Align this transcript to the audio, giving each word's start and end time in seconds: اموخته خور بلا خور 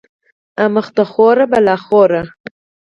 اموخته 0.63 1.03
خور 1.11 1.37
بلا 1.51 1.75
خور 1.85 2.11